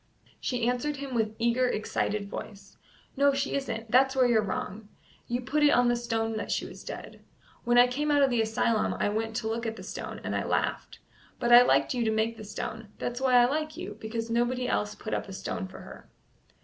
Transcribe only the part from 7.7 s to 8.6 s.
I came out of th'